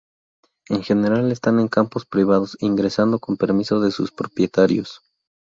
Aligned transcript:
En 0.69 0.81
general 0.81 1.31
están 1.31 1.59
en 1.59 1.67
campos 1.67 2.07
privados, 2.07 2.57
ingresando 2.59 3.19
con 3.19 3.37
permiso 3.37 3.79
de 3.79 3.91
sus 3.91 4.09
propietarios. 4.11 5.01